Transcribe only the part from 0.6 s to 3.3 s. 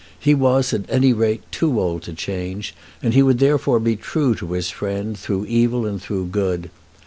at any rate, too old to change, and he